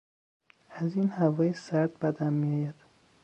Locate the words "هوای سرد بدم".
1.09-2.33